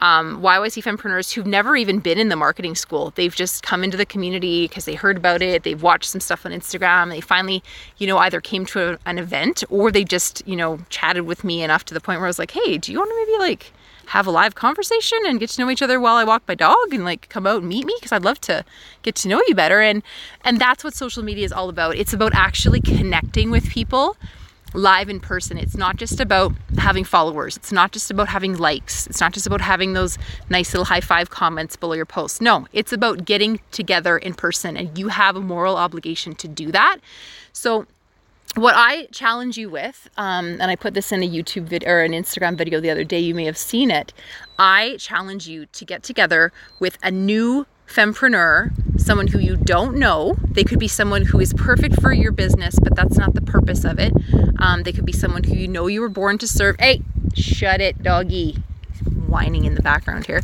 um, 0.00 0.40
YYC 0.40 0.82
fempreneurs 0.82 1.32
who've 1.32 1.46
never 1.46 1.76
even 1.76 1.98
been 1.98 2.18
in 2.18 2.28
the 2.28 2.36
marketing 2.36 2.74
school. 2.74 3.12
They've 3.16 3.34
just 3.34 3.62
come 3.62 3.82
into 3.82 3.96
the 3.96 4.06
community 4.06 4.68
because 4.68 4.84
they 4.84 4.94
heard 4.94 5.16
about 5.16 5.42
it. 5.42 5.64
They've 5.64 5.82
watched 5.82 6.10
some 6.10 6.20
stuff 6.20 6.46
on 6.46 6.52
Instagram. 6.52 7.10
They 7.10 7.20
finally, 7.20 7.62
you 7.98 8.06
know, 8.06 8.18
either 8.18 8.40
came 8.40 8.64
to 8.66 8.92
a, 8.92 8.98
an 9.06 9.18
event 9.18 9.64
or 9.70 9.90
they 9.90 10.04
just, 10.04 10.46
you 10.46 10.56
know, 10.56 10.78
chatted 10.88 11.24
with 11.24 11.42
me 11.42 11.62
enough 11.62 11.84
to 11.86 11.94
the 11.94 12.00
point 12.00 12.20
where 12.20 12.26
I 12.26 12.30
was 12.30 12.38
like, 12.38 12.52
hey, 12.52 12.78
do 12.78 12.92
you 12.92 12.98
want 12.98 13.10
to 13.10 13.16
maybe 13.16 13.38
like 13.38 13.72
have 14.08 14.26
a 14.26 14.30
live 14.30 14.54
conversation 14.54 15.18
and 15.26 15.38
get 15.38 15.50
to 15.50 15.60
know 15.60 15.70
each 15.70 15.82
other 15.82 16.00
while 16.00 16.16
I 16.16 16.24
walk 16.24 16.42
my 16.48 16.54
dog 16.54 16.92
and 16.92 17.04
like 17.04 17.28
come 17.28 17.46
out 17.46 17.60
and 17.60 17.68
meet 17.68 17.86
me 17.86 17.94
because 17.98 18.12
I'd 18.12 18.24
love 18.24 18.40
to 18.42 18.64
get 19.02 19.14
to 19.16 19.28
know 19.28 19.42
you 19.46 19.54
better 19.54 19.80
and 19.80 20.02
and 20.44 20.58
that's 20.58 20.82
what 20.82 20.94
social 20.94 21.22
media 21.22 21.44
is 21.44 21.52
all 21.52 21.68
about. 21.68 21.96
It's 21.96 22.12
about 22.12 22.34
actually 22.34 22.80
connecting 22.80 23.50
with 23.50 23.68
people 23.68 24.16
live 24.74 25.08
in 25.08 25.20
person. 25.20 25.58
It's 25.58 25.76
not 25.76 25.96
just 25.96 26.20
about 26.20 26.52
having 26.76 27.04
followers. 27.04 27.56
It's 27.56 27.72
not 27.72 27.92
just 27.92 28.10
about 28.10 28.28
having 28.28 28.56
likes. 28.56 29.06
It's 29.06 29.20
not 29.20 29.32
just 29.32 29.46
about 29.46 29.60
having 29.60 29.92
those 29.92 30.18
nice 30.48 30.72
little 30.72 30.84
high 30.84 31.00
five 31.00 31.30
comments 31.30 31.76
below 31.76 31.94
your 31.94 32.06
post. 32.06 32.40
No, 32.40 32.66
it's 32.72 32.92
about 32.92 33.24
getting 33.24 33.60
together 33.70 34.18
in 34.18 34.34
person, 34.34 34.76
and 34.76 34.96
you 34.98 35.08
have 35.08 35.36
a 35.36 35.40
moral 35.40 35.76
obligation 35.76 36.34
to 36.36 36.48
do 36.48 36.70
that. 36.72 36.98
So, 37.52 37.86
what 38.54 38.74
I 38.76 39.06
challenge 39.06 39.56
you 39.56 39.68
with, 39.70 40.08
um, 40.16 40.58
and 40.60 40.64
I 40.64 40.76
put 40.76 40.94
this 40.94 41.12
in 41.12 41.22
a 41.22 41.28
YouTube 41.28 41.64
video 41.64 41.90
or 41.90 42.02
an 42.02 42.12
Instagram 42.12 42.56
video 42.56 42.80
the 42.80 42.90
other 42.90 43.04
day, 43.04 43.18
you 43.20 43.34
may 43.34 43.44
have 43.44 43.58
seen 43.58 43.90
it. 43.90 44.12
I 44.58 44.96
challenge 44.98 45.46
you 45.46 45.66
to 45.66 45.84
get 45.84 46.02
together 46.02 46.52
with 46.80 46.98
a 47.02 47.10
new 47.10 47.66
fempreneur, 47.86 48.70
someone 49.00 49.28
who 49.28 49.38
you 49.38 49.56
don't 49.56 49.96
know. 49.96 50.36
They 50.50 50.64
could 50.64 50.78
be 50.78 50.88
someone 50.88 51.24
who 51.24 51.40
is 51.40 51.54
perfect 51.54 52.00
for 52.00 52.12
your 52.12 52.32
business, 52.32 52.78
but 52.82 52.94
that's 52.94 53.16
not 53.16 53.34
the 53.34 53.40
purpose 53.40 53.84
of 53.84 53.98
it. 53.98 54.12
Um, 54.58 54.82
they 54.82 54.92
could 54.92 55.06
be 55.06 55.12
someone 55.12 55.44
who 55.44 55.54
you 55.54 55.68
know 55.68 55.86
you 55.86 56.00
were 56.00 56.08
born 56.08 56.38
to 56.38 56.48
serve. 56.48 56.76
Hey, 56.78 57.02
shut 57.34 57.80
it, 57.80 58.02
doggy. 58.02 58.62
Whining 59.26 59.64
in 59.64 59.74
the 59.74 59.82
background 59.82 60.26
here. 60.26 60.42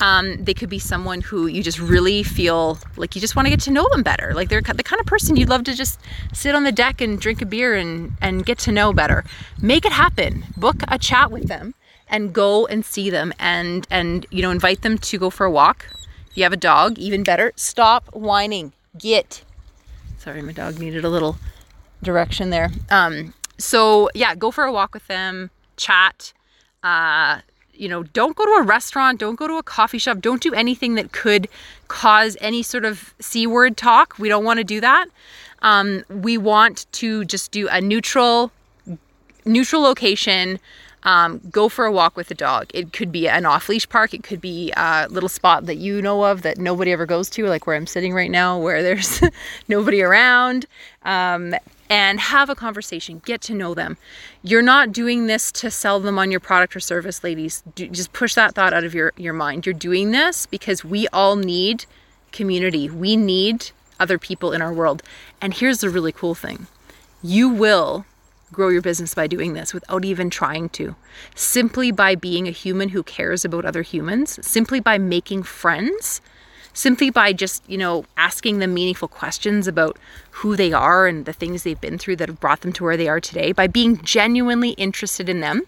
Um, 0.00 0.42
they 0.42 0.54
could 0.54 0.68
be 0.68 0.78
someone 0.78 1.20
who 1.20 1.46
you 1.46 1.62
just 1.62 1.78
really 1.78 2.22
feel 2.22 2.78
like 2.96 3.14
you 3.14 3.20
just 3.20 3.36
want 3.36 3.46
to 3.46 3.50
get 3.50 3.60
to 3.60 3.70
know 3.70 3.88
them 3.90 4.02
better. 4.02 4.32
Like 4.34 4.48
they're 4.48 4.60
the 4.60 4.82
kind 4.82 5.00
of 5.00 5.06
person 5.06 5.36
you'd 5.36 5.48
love 5.48 5.64
to 5.64 5.74
just 5.74 6.00
sit 6.32 6.54
on 6.54 6.64
the 6.64 6.72
deck 6.72 7.00
and 7.00 7.20
drink 7.20 7.42
a 7.42 7.46
beer 7.46 7.74
and, 7.74 8.12
and 8.20 8.44
get 8.44 8.58
to 8.60 8.72
know 8.72 8.92
better. 8.92 9.24
Make 9.60 9.84
it 9.84 9.92
happen. 9.92 10.44
Book 10.56 10.76
a 10.88 10.98
chat 10.98 11.30
with 11.30 11.48
them 11.48 11.74
and 12.08 12.32
go 12.32 12.66
and 12.66 12.84
see 12.84 13.08
them 13.08 13.32
and 13.38 13.86
and 13.90 14.26
you 14.30 14.42
know 14.42 14.50
invite 14.50 14.82
them 14.82 14.98
to 14.98 15.18
go 15.18 15.30
for 15.30 15.46
a 15.46 15.50
walk 15.50 15.86
if 16.34 16.38
you 16.38 16.42
have 16.42 16.52
a 16.52 16.56
dog, 16.56 16.98
even 16.98 17.22
better, 17.22 17.52
stop 17.54 18.12
whining. 18.12 18.72
Get. 18.98 19.44
Sorry, 20.18 20.42
my 20.42 20.50
dog 20.50 20.80
needed 20.80 21.04
a 21.04 21.08
little 21.08 21.36
direction 22.02 22.50
there. 22.50 22.72
Um, 22.90 23.34
so 23.56 24.10
yeah, 24.16 24.34
go 24.34 24.50
for 24.50 24.64
a 24.64 24.72
walk 24.72 24.94
with 24.94 25.06
them, 25.06 25.50
chat. 25.76 26.32
Uh, 26.82 27.38
you 27.76 27.88
know, 27.88 28.02
don't 28.02 28.36
go 28.36 28.44
to 28.44 28.52
a 28.52 28.62
restaurant, 28.62 29.20
don't 29.20 29.36
go 29.36 29.46
to 29.46 29.54
a 29.54 29.62
coffee 29.62 29.98
shop, 29.98 30.20
don't 30.20 30.42
do 30.42 30.54
anything 30.54 30.94
that 30.94 31.12
could 31.12 31.48
cause 31.88 32.36
any 32.40 32.62
sort 32.62 32.84
of 32.84 33.14
C 33.20 33.46
word 33.46 33.76
talk. 33.76 34.18
We 34.18 34.28
don't 34.28 34.44
want 34.44 34.58
to 34.58 34.64
do 34.64 34.80
that. 34.80 35.06
Um, 35.62 36.04
we 36.08 36.38
want 36.38 36.86
to 36.92 37.24
just 37.24 37.50
do 37.50 37.68
a 37.68 37.80
neutral, 37.80 38.52
neutral 39.44 39.82
location 39.82 40.60
um, 41.04 41.40
go 41.50 41.68
for 41.68 41.84
a 41.84 41.92
walk 41.92 42.16
with 42.16 42.28
the 42.28 42.34
dog. 42.34 42.66
It 42.72 42.92
could 42.92 43.12
be 43.12 43.28
an 43.28 43.44
off 43.44 43.68
leash 43.68 43.88
park. 43.88 44.14
It 44.14 44.22
could 44.22 44.40
be 44.40 44.72
a 44.76 45.06
little 45.10 45.28
spot 45.28 45.66
that 45.66 45.76
you 45.76 46.00
know 46.00 46.24
of 46.24 46.42
that 46.42 46.58
nobody 46.58 46.92
ever 46.92 47.06
goes 47.06 47.28
to, 47.30 47.46
like 47.46 47.66
where 47.66 47.76
I'm 47.76 47.86
sitting 47.86 48.14
right 48.14 48.30
now, 48.30 48.58
where 48.58 48.82
there's 48.94 49.20
nobody 49.68 50.02
around. 50.02 50.66
Um, 51.02 51.54
and 51.90 52.18
have 52.18 52.48
a 52.48 52.54
conversation, 52.54 53.20
get 53.24 53.40
to 53.42 53.54
know 53.54 53.74
them. 53.74 53.96
You're 54.42 54.62
not 54.62 54.92
doing 54.92 55.26
this 55.26 55.52
to 55.52 55.70
sell 55.70 56.00
them 56.00 56.18
on 56.18 56.30
your 56.30 56.40
product 56.40 56.74
or 56.74 56.80
service, 56.80 57.22
ladies. 57.22 57.62
Do, 57.74 57.88
just 57.88 58.12
push 58.12 58.34
that 58.34 58.54
thought 58.54 58.72
out 58.72 58.84
of 58.84 58.94
your, 58.94 59.12
your 59.16 59.34
mind. 59.34 59.66
You're 59.66 59.74
doing 59.74 60.10
this 60.10 60.46
because 60.46 60.84
we 60.84 61.08
all 61.08 61.36
need 61.36 61.86
community. 62.32 62.88
We 62.88 63.16
need 63.16 63.70
other 64.00 64.18
people 64.18 64.52
in 64.52 64.62
our 64.62 64.72
world. 64.72 65.02
And 65.40 65.54
here's 65.54 65.80
the 65.80 65.90
really 65.90 66.12
cool 66.12 66.34
thing 66.34 66.66
you 67.22 67.48
will 67.48 68.04
grow 68.52 68.68
your 68.68 68.82
business 68.82 69.14
by 69.14 69.26
doing 69.26 69.54
this 69.54 69.74
without 69.74 70.04
even 70.04 70.30
trying 70.30 70.68
to. 70.70 70.94
Simply 71.34 71.90
by 71.90 72.14
being 72.14 72.46
a 72.46 72.52
human 72.52 72.90
who 72.90 73.02
cares 73.02 73.44
about 73.44 73.64
other 73.64 73.82
humans, 73.82 74.38
simply 74.46 74.80
by 74.80 74.96
making 74.98 75.42
friends, 75.42 76.20
simply 76.74 77.08
by 77.08 77.32
just, 77.32 77.62
you 77.68 77.78
know, 77.78 78.04
asking 78.16 78.58
them 78.58 78.74
meaningful 78.74 79.08
questions 79.08 79.66
about 79.66 79.98
who 80.30 80.56
they 80.56 80.72
are 80.72 81.06
and 81.06 81.24
the 81.24 81.32
things 81.32 81.62
they've 81.62 81.80
been 81.80 81.96
through 81.96 82.16
that 82.16 82.28
have 82.28 82.40
brought 82.40 82.60
them 82.60 82.72
to 82.74 82.84
where 82.84 82.98
they 82.98 83.08
are 83.08 83.20
today, 83.20 83.52
by 83.52 83.66
being 83.66 83.96
genuinely 84.02 84.70
interested 84.70 85.28
in 85.28 85.40
them. 85.40 85.62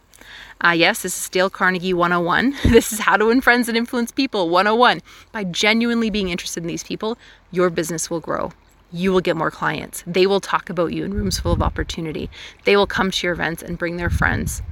Uh, 0.64 0.70
yes, 0.70 1.02
this 1.02 1.18
is 1.18 1.28
Dale 1.28 1.50
Carnegie 1.50 1.94
101. 1.94 2.54
This 2.64 2.92
is 2.92 2.98
how 2.98 3.16
to 3.16 3.26
win 3.26 3.40
friends 3.40 3.68
and 3.68 3.76
influence 3.76 4.10
people 4.10 4.50
101. 4.50 5.00
By 5.32 5.44
genuinely 5.44 6.10
being 6.10 6.28
interested 6.28 6.62
in 6.62 6.66
these 6.66 6.84
people, 6.84 7.16
your 7.50 7.70
business 7.70 8.10
will 8.10 8.20
grow 8.20 8.52
you 8.92 9.12
will 9.12 9.20
get 9.20 9.36
more 9.36 9.50
clients. 9.50 10.02
They 10.06 10.26
will 10.26 10.40
talk 10.40 10.70
about 10.70 10.92
you 10.92 11.04
in 11.04 11.12
rooms 11.12 11.38
full 11.38 11.52
of 11.52 11.62
opportunity. 11.62 12.30
They 12.64 12.76
will 12.76 12.86
come 12.86 13.10
to 13.10 13.26
your 13.26 13.34
events 13.34 13.62
and 13.62 13.78
bring 13.78 13.96
their 13.96 14.10
friends. 14.10 14.62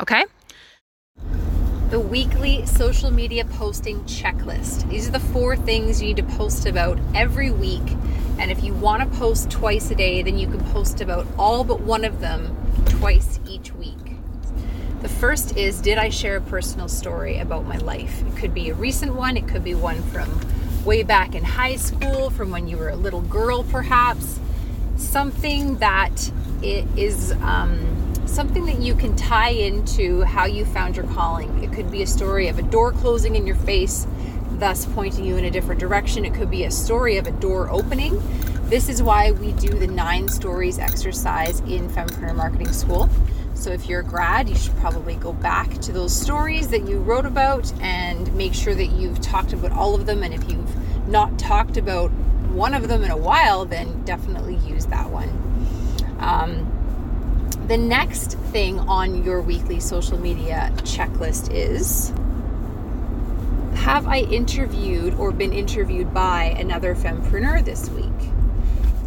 Okay? 0.00 0.24
The 1.92 2.00
weekly 2.00 2.64
social 2.64 3.10
media 3.10 3.44
posting 3.44 4.00
checklist. 4.04 4.88
These 4.88 5.08
are 5.08 5.10
the 5.10 5.20
four 5.20 5.56
things 5.56 6.00
you 6.00 6.08
need 6.08 6.16
to 6.16 6.36
post 6.36 6.64
about 6.64 6.98
every 7.14 7.50
week. 7.50 7.82
And 8.38 8.50
if 8.50 8.64
you 8.64 8.72
want 8.72 9.02
to 9.02 9.18
post 9.18 9.50
twice 9.50 9.90
a 9.90 9.94
day, 9.94 10.22
then 10.22 10.38
you 10.38 10.46
can 10.46 10.64
post 10.72 11.02
about 11.02 11.26
all 11.36 11.64
but 11.64 11.82
one 11.82 12.06
of 12.06 12.18
them 12.20 12.56
twice 12.86 13.38
each 13.46 13.74
week. 13.74 14.16
The 15.02 15.10
first 15.10 15.58
is 15.58 15.82
Did 15.82 15.98
I 15.98 16.08
share 16.08 16.38
a 16.38 16.40
personal 16.40 16.88
story 16.88 17.36
about 17.36 17.66
my 17.66 17.76
life? 17.76 18.26
It 18.26 18.38
could 18.38 18.54
be 18.54 18.70
a 18.70 18.74
recent 18.74 19.14
one, 19.14 19.36
it 19.36 19.46
could 19.46 19.62
be 19.62 19.74
one 19.74 20.00
from 20.04 20.30
way 20.86 21.02
back 21.02 21.34
in 21.34 21.44
high 21.44 21.76
school, 21.76 22.30
from 22.30 22.50
when 22.50 22.68
you 22.68 22.78
were 22.78 22.88
a 22.88 22.96
little 22.96 23.20
girl, 23.20 23.64
perhaps. 23.64 24.40
Something 24.96 25.76
that 25.76 26.32
it 26.62 26.86
is 26.96 27.32
um, 27.42 27.91
something 28.32 28.64
that 28.64 28.80
you 28.80 28.94
can 28.94 29.14
tie 29.14 29.50
into 29.50 30.22
how 30.22 30.46
you 30.46 30.64
found 30.64 30.96
your 30.96 31.06
calling. 31.08 31.62
It 31.62 31.70
could 31.70 31.90
be 31.90 32.02
a 32.02 32.06
story 32.06 32.48
of 32.48 32.58
a 32.58 32.62
door 32.62 32.92
closing 32.92 33.36
in 33.36 33.46
your 33.46 33.56
face, 33.56 34.06
thus 34.52 34.86
pointing 34.86 35.26
you 35.26 35.36
in 35.36 35.44
a 35.44 35.50
different 35.50 35.78
direction. 35.78 36.24
It 36.24 36.32
could 36.32 36.50
be 36.50 36.64
a 36.64 36.70
story 36.70 37.18
of 37.18 37.26
a 37.26 37.30
door 37.32 37.68
opening. 37.68 38.22
This 38.70 38.88
is 38.88 39.02
why 39.02 39.32
we 39.32 39.52
do 39.52 39.68
the 39.68 39.86
nine 39.86 40.28
stories 40.28 40.78
exercise 40.78 41.60
in 41.60 41.90
Fempreneur 41.90 42.34
Marketing 42.34 42.72
School. 42.72 43.10
So 43.52 43.70
if 43.70 43.86
you're 43.86 44.00
a 44.00 44.04
grad, 44.04 44.48
you 44.48 44.56
should 44.56 44.76
probably 44.76 45.16
go 45.16 45.34
back 45.34 45.70
to 45.82 45.92
those 45.92 46.18
stories 46.18 46.68
that 46.68 46.88
you 46.88 47.00
wrote 47.00 47.26
about 47.26 47.70
and 47.82 48.34
make 48.34 48.54
sure 48.54 48.74
that 48.74 48.86
you've 48.92 49.20
talked 49.20 49.52
about 49.52 49.72
all 49.72 49.94
of 49.94 50.06
them. 50.06 50.22
And 50.22 50.32
if 50.32 50.50
you've 50.50 51.06
not 51.06 51.38
talked 51.38 51.76
about 51.76 52.10
one 52.48 52.72
of 52.72 52.88
them 52.88 53.04
in 53.04 53.10
a 53.10 53.16
while, 53.16 53.66
then 53.66 54.02
definitely 54.04 54.56
use 54.66 54.86
that 54.86 55.10
one. 55.10 55.28
Um, 56.18 56.81
the 57.72 57.78
next 57.78 58.32
thing 58.52 58.78
on 58.80 59.24
your 59.24 59.40
weekly 59.40 59.80
social 59.80 60.18
media 60.20 60.70
checklist 60.80 61.50
is 61.54 62.12
Have 63.80 64.06
I 64.06 64.18
interviewed 64.18 65.14
or 65.14 65.32
been 65.32 65.54
interviewed 65.54 66.12
by 66.12 66.54
another 66.58 66.94
fempreneur 66.94 67.64
this 67.64 67.88
week? 67.88 68.28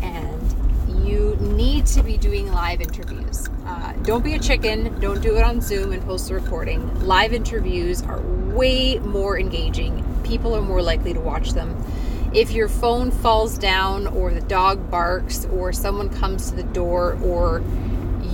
And 0.01 1.07
you 1.07 1.35
need 1.35 1.85
to 1.85 2.01
be 2.01 2.17
doing 2.17 2.51
live 2.51 2.81
interviews. 2.81 3.47
Uh, 3.67 3.93
don't 4.01 4.23
be 4.23 4.33
a 4.33 4.39
chicken. 4.39 4.99
Don't 4.99 5.21
do 5.21 5.37
it 5.37 5.43
on 5.43 5.61
Zoom 5.61 5.91
and 5.91 6.03
post 6.03 6.29
the 6.29 6.33
recording. 6.33 7.05
Live 7.05 7.33
interviews 7.33 8.01
are 8.01 8.19
way 8.55 8.97
more 8.97 9.39
engaging. 9.39 10.03
People 10.23 10.55
are 10.55 10.63
more 10.63 10.81
likely 10.81 11.13
to 11.13 11.19
watch 11.19 11.51
them. 11.51 11.77
If 12.33 12.49
your 12.51 12.67
phone 12.67 13.11
falls 13.11 13.59
down, 13.59 14.07
or 14.07 14.31
the 14.31 14.41
dog 14.41 14.89
barks, 14.89 15.45
or 15.53 15.71
someone 15.71 16.09
comes 16.09 16.49
to 16.49 16.55
the 16.55 16.63
door, 16.63 17.15
or 17.23 17.61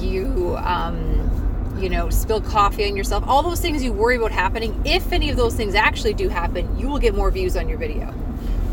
you, 0.02 0.56
um, 0.58 1.78
you 1.80 1.90
know, 1.90 2.10
spill 2.10 2.42
coffee 2.42 2.90
on 2.90 2.96
yourself, 2.96 3.24
all 3.28 3.44
those 3.44 3.60
things 3.60 3.84
you 3.84 3.94
worry 3.94 4.18
about 4.18 4.32
happening, 4.32 4.80
if 4.86 5.12
any 5.12 5.30
of 5.30 5.38
those 5.38 5.56
things 5.56 5.76
actually 5.76 6.14
do 6.14 6.30
happen, 6.30 6.78
you 6.78 6.88
will 6.88 7.00
get 7.00 7.16
more 7.16 7.32
views 7.32 7.56
on 7.56 7.70
your 7.70 7.78
video. 7.78 8.14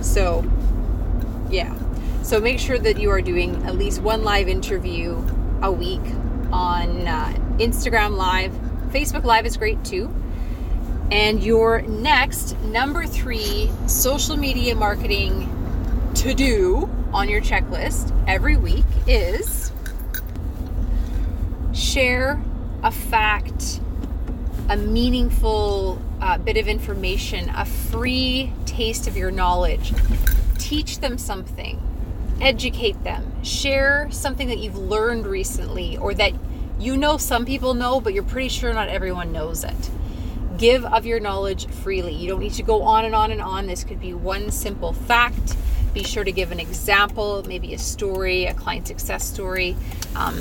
So, 0.01 0.45
yeah. 1.51 1.75
So 2.23 2.41
make 2.41 2.59
sure 2.59 2.79
that 2.79 2.99
you 2.99 3.11
are 3.11 3.23
doing 3.23 3.65
at 3.65 3.77
least 3.77 4.03
one 4.03 4.23
live 4.23 4.49
interview 4.49 5.17
a 5.63 5.73
week 5.73 6.03
on 6.53 7.07
uh, 7.07 7.33
Instagram 7.59 8.17
Live. 8.17 8.53
Facebook 8.91 9.25
Live 9.25 9.47
is 9.47 9.57
great 9.57 9.83
too. 9.85 10.15
And 11.11 11.43
your 11.43 11.81
next 11.83 12.59
number 12.65 13.07
three 13.07 13.71
social 13.87 14.37
media 14.37 14.75
marketing 14.75 15.49
to 16.17 16.35
do 16.35 16.91
on 17.13 17.29
your 17.29 17.41
checklist 17.41 18.13
every 18.27 18.57
week 18.57 18.85
is 19.07 19.73
share 21.79 22.43
a 22.83 22.91
fact, 22.91 23.81
a 24.69 24.77
meaningful 24.77 26.01
uh, 26.21 26.39
bit 26.39 26.57
of 26.57 26.69
information, 26.69 27.49
a 27.51 27.65
free 27.65 28.53
taste 28.67 29.07
of 29.07 29.17
your 29.17 29.31
knowledge. 29.31 29.93
Teach 30.59 30.99
them 30.99 31.19
something 31.19 31.81
educate 32.41 33.03
them, 33.05 33.43
share 33.43 34.09
something 34.11 34.49
that 34.49 34.59
you've 34.59 34.77
learned 34.77 35.27
recently 35.27 35.97
or 35.97 36.15
that 36.15 36.33
you 36.79 36.97
know 36.97 37.17
some 37.17 37.45
people 37.45 37.75
know, 37.75 38.01
but 38.01 38.15
you're 38.15 38.23
pretty 38.23 38.49
sure 38.49 38.73
not 38.73 38.89
everyone 38.89 39.33
knows 39.33 39.65
it. 39.65 39.91
Give 40.57 40.85
of 40.85 41.07
your 41.07 41.21
knowledge 41.21 41.67
freely. 41.69 42.15
You 42.15 42.29
don't 42.29 42.41
need 42.41 42.55
to 42.55 42.63
go 42.63 42.83
on 42.83 43.05
and 43.05 43.15
on 43.15 43.31
and 43.31 43.41
on. 43.41 43.67
This 43.67 43.85
could 43.85 44.01
be 44.01 44.13
one 44.13 44.51
simple 44.51 44.93
fact. 44.93 45.57
Be 45.95 46.05
sure 46.05 46.25
to 46.25 46.33
give 46.33 46.53
an 46.53 46.61
example, 46.61 47.45
maybe 47.47 47.75
a 47.75 47.79
story, 47.79 48.45
a 48.45 48.55
client 48.55 48.87
success 48.87 49.25
story. 49.25 49.77
Um, 50.15 50.41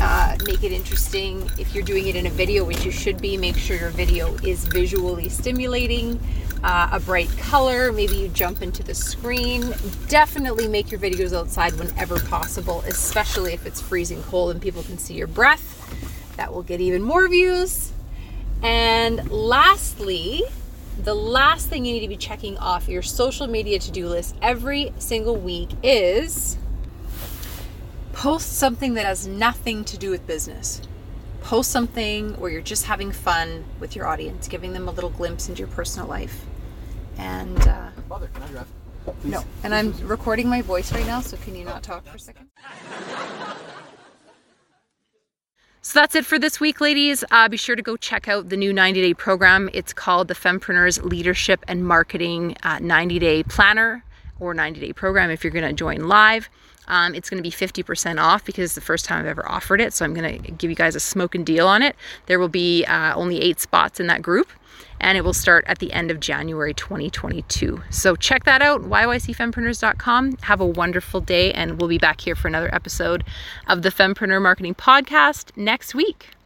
uh, 0.00 0.36
make 0.46 0.64
it 0.64 0.72
interesting. 0.72 1.48
If 1.58 1.74
you're 1.74 1.84
doing 1.84 2.06
it 2.06 2.16
in 2.16 2.26
a 2.26 2.30
video, 2.30 2.64
which 2.64 2.84
you 2.84 2.90
should 2.90 3.20
be, 3.20 3.36
make 3.36 3.56
sure 3.56 3.76
your 3.76 3.90
video 3.90 4.34
is 4.36 4.66
visually 4.66 5.28
stimulating. 5.28 6.18
Uh, 6.62 6.90
a 6.92 7.00
bright 7.00 7.30
color, 7.38 7.92
maybe 7.92 8.16
you 8.16 8.28
jump 8.28 8.62
into 8.62 8.82
the 8.82 8.94
screen. 8.94 9.74
Definitely 10.08 10.68
make 10.68 10.90
your 10.90 11.00
videos 11.00 11.32
outside 11.32 11.72
whenever 11.78 12.18
possible, 12.20 12.82
especially 12.86 13.52
if 13.52 13.66
it's 13.66 13.80
freezing 13.80 14.22
cold 14.24 14.50
and 14.50 14.60
people 14.60 14.82
can 14.82 14.98
see 14.98 15.14
your 15.14 15.26
breath. 15.26 15.76
That 16.36 16.52
will 16.52 16.62
get 16.62 16.80
even 16.80 17.02
more 17.02 17.28
views. 17.28 17.92
And 18.62 19.30
lastly, 19.30 20.42
the 21.02 21.14
last 21.14 21.68
thing 21.68 21.84
you 21.84 21.94
need 21.94 22.00
to 22.00 22.08
be 22.08 22.16
checking 22.16 22.58
off 22.58 22.88
your 22.88 23.02
social 23.02 23.46
media 23.46 23.78
to 23.78 23.90
do 23.90 24.06
list 24.06 24.34
every 24.42 24.92
single 24.98 25.36
week 25.36 25.70
is 25.82 26.58
post 28.20 28.58
something 28.58 28.92
that 28.92 29.06
has 29.06 29.26
nothing 29.26 29.82
to 29.82 29.96
do 29.96 30.10
with 30.10 30.26
business. 30.26 30.82
Post 31.40 31.70
something 31.70 32.38
where 32.38 32.50
you're 32.50 32.60
just 32.60 32.84
having 32.84 33.10
fun 33.10 33.64
with 33.80 33.96
your 33.96 34.06
audience, 34.06 34.46
giving 34.46 34.74
them 34.74 34.88
a 34.88 34.90
little 34.90 35.08
glimpse 35.08 35.48
into 35.48 35.60
your 35.60 35.68
personal 35.68 36.06
life. 36.06 36.44
And 37.16 37.58
uh, 37.66 37.88
Mother, 38.10 38.28
can 38.34 38.42
I 38.42 38.48
drive? 38.48 38.66
no, 39.24 39.42
and 39.64 39.74
I'm 39.74 39.96
recording 40.06 40.50
my 40.50 40.60
voice 40.60 40.92
right 40.92 41.06
now, 41.06 41.22
so 41.22 41.38
can 41.38 41.56
you 41.56 41.64
not 41.64 41.82
talk 41.82 42.04
for 42.04 42.16
a 42.16 42.20
second? 42.20 42.50
So 45.80 45.98
that's 45.98 46.14
it 46.14 46.26
for 46.26 46.38
this 46.38 46.60
week, 46.60 46.82
ladies. 46.82 47.24
Uh, 47.30 47.48
be 47.48 47.56
sure 47.56 47.74
to 47.74 47.80
go 47.80 47.96
check 47.96 48.28
out 48.28 48.50
the 48.50 48.56
new 48.58 48.70
90 48.70 49.00
day 49.00 49.14
program. 49.14 49.70
It's 49.72 49.94
called 49.94 50.28
the 50.28 50.34
Fempreneurs 50.34 51.02
Leadership 51.02 51.64
and 51.66 51.86
Marketing 51.86 52.54
uh, 52.64 52.80
90 52.80 53.18
Day 53.18 53.42
Planner 53.44 54.04
or 54.40 54.54
90 54.54 54.80
day 54.80 54.92
program 54.92 55.30
if 55.30 55.44
you're 55.44 55.52
going 55.52 55.68
to 55.68 55.72
join 55.72 56.08
live. 56.08 56.48
Um, 56.88 57.14
it's 57.14 57.30
going 57.30 57.40
to 57.40 57.48
be 57.48 57.52
50% 57.52 58.20
off 58.20 58.44
because 58.44 58.64
it's 58.64 58.74
the 58.74 58.80
first 58.80 59.04
time 59.04 59.20
I've 59.20 59.26
ever 59.26 59.48
offered 59.48 59.80
it. 59.80 59.92
So 59.92 60.04
I'm 60.04 60.12
going 60.12 60.42
to 60.42 60.50
give 60.52 60.70
you 60.70 60.76
guys 60.76 60.96
a 60.96 61.00
smoking 61.00 61.44
deal 61.44 61.68
on 61.68 61.82
it. 61.82 61.94
There 62.26 62.40
will 62.40 62.48
be 62.48 62.84
uh, 62.84 63.14
only 63.14 63.40
eight 63.40 63.60
spots 63.60 64.00
in 64.00 64.08
that 64.08 64.22
group 64.22 64.48
and 65.00 65.16
it 65.16 65.22
will 65.22 65.32
start 65.32 65.64
at 65.66 65.78
the 65.78 65.92
end 65.92 66.10
of 66.10 66.20
January 66.20 66.74
2022. 66.74 67.82
So 67.90 68.16
check 68.16 68.44
that 68.44 68.62
out, 68.62 68.82
yycfempreneurs.com. 68.82 70.36
Have 70.42 70.60
a 70.60 70.66
wonderful 70.66 71.20
day, 71.20 71.52
and 71.52 71.80
we'll 71.80 71.88
be 71.88 71.98
back 71.98 72.20
here 72.20 72.34
for 72.34 72.48
another 72.48 72.72
episode 72.74 73.24
of 73.66 73.82
the 73.82 73.88
Fempreneur 73.88 74.42
Marketing 74.42 74.74
Podcast 74.74 75.56
next 75.56 75.94
week. 75.94 76.39